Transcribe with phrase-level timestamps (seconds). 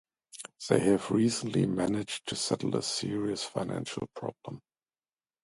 [0.67, 4.61] They have recently managed to settle a serious financial problem.